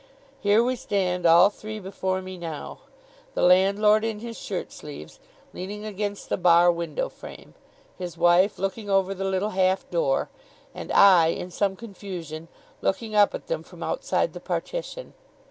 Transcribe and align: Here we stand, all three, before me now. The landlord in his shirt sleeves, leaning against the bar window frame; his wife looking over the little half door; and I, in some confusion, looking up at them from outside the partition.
Here 0.39 0.63
we 0.63 0.77
stand, 0.77 1.27
all 1.27 1.51
three, 1.51 1.77
before 1.79 2.23
me 2.23 2.35
now. 2.35 2.79
The 3.35 3.43
landlord 3.43 4.03
in 4.03 4.17
his 4.17 4.35
shirt 4.35 4.71
sleeves, 4.71 5.19
leaning 5.53 5.85
against 5.85 6.27
the 6.27 6.37
bar 6.37 6.71
window 6.71 7.07
frame; 7.07 7.53
his 7.99 8.17
wife 8.17 8.57
looking 8.57 8.89
over 8.89 9.13
the 9.13 9.25
little 9.29 9.49
half 9.51 9.87
door; 9.91 10.31
and 10.73 10.91
I, 10.91 11.27
in 11.27 11.51
some 11.51 11.75
confusion, 11.75 12.47
looking 12.81 13.13
up 13.13 13.35
at 13.35 13.45
them 13.45 13.61
from 13.61 13.83
outside 13.83 14.33
the 14.33 14.39
partition. 14.39 15.13